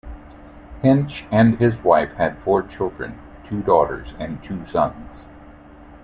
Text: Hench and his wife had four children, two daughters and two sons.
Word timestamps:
Hench 0.81 1.25
and 1.29 1.59
his 1.59 1.77
wife 1.83 2.13
had 2.13 2.39
four 2.39 2.63
children, 2.63 3.19
two 3.47 3.61
daughters 3.61 4.15
and 4.17 4.43
two 4.43 4.65
sons. 4.65 5.27